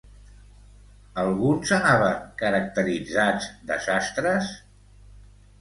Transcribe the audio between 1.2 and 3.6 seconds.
Alguns anaven caracteritzats